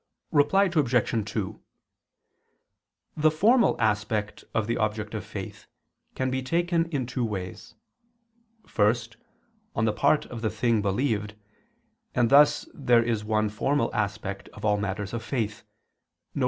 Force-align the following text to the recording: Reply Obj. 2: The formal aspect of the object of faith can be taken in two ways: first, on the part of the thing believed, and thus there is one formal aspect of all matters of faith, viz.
Reply 0.31 0.63
Obj. 0.65 1.29
2: 1.31 1.61
The 3.15 3.29
formal 3.29 3.79
aspect 3.79 4.43
of 4.51 4.65
the 4.65 4.75
object 4.75 5.13
of 5.13 5.23
faith 5.23 5.67
can 6.15 6.31
be 6.31 6.41
taken 6.41 6.87
in 6.89 7.05
two 7.05 7.23
ways: 7.23 7.75
first, 8.65 9.17
on 9.75 9.85
the 9.85 9.93
part 9.93 10.25
of 10.25 10.41
the 10.41 10.49
thing 10.49 10.81
believed, 10.81 11.35
and 12.15 12.31
thus 12.31 12.67
there 12.73 13.03
is 13.03 13.23
one 13.23 13.47
formal 13.47 13.93
aspect 13.93 14.49
of 14.53 14.65
all 14.65 14.77
matters 14.79 15.13
of 15.13 15.21
faith, 15.23 15.61
viz. 16.33 16.39